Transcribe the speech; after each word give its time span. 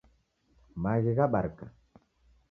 Maghi 0.83 1.13
ghabarika 1.17 1.65